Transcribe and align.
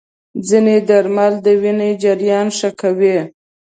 ځینې 0.47 0.75
درمل 0.89 1.33
د 1.45 1.47
وینې 1.61 1.91
جریان 2.03 2.47
ښه 2.57 2.69
کوي. 2.81 3.17